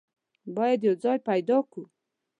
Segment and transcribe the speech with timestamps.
[0.55, 1.81] بايد يو ځای پيدا کو.